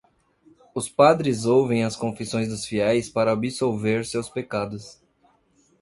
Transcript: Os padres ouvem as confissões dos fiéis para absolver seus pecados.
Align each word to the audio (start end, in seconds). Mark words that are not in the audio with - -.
Os 0.73 0.89
padres 0.89 1.45
ouvem 1.45 1.83
as 1.83 1.95
confissões 1.95 2.47
dos 2.49 2.65
fiéis 2.65 3.07
para 3.07 3.33
absolver 3.33 4.03
seus 4.03 4.27
pecados. 4.27 4.99